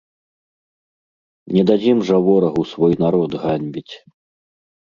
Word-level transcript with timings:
Не 1.59 1.63
дадзім 1.71 1.97
жа 2.09 2.17
ворагу 2.29 2.65
свой 2.73 2.93
народ 3.07 3.39
ганьбіць! 3.47 3.89